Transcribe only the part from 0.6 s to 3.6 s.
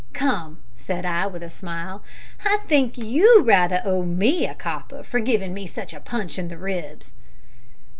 said I, with a smile, "I think you